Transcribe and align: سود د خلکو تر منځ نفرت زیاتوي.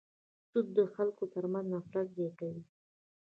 سود 0.49 0.67
د 0.77 0.79
خلکو 0.95 1.23
تر 1.33 1.45
منځ 1.51 1.67
نفرت 1.73 2.07
زیاتوي. 2.17 2.63